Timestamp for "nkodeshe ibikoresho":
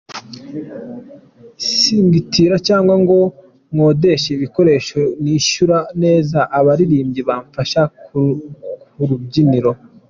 3.73-4.99